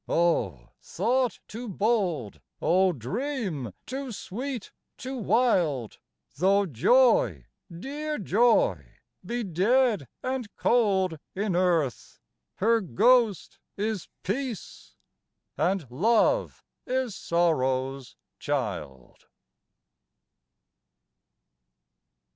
[0.09, 5.99] O thought too bold, O dream too sweet, too wild?
[6.37, 8.83] Though joy dear joy
[9.23, 12.19] be dead and cold in earth,
[12.55, 14.95] Her ghost is peace,
[15.55, 19.27] and love is sorrow's child.